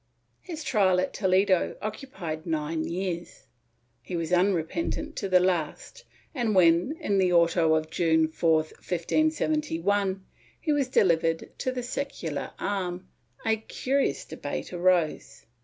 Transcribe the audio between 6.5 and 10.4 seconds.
when, in the auto of June 4, 1571,